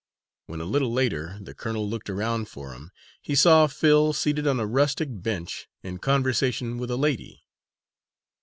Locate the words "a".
0.61-0.65, 4.59-4.65, 6.89-6.97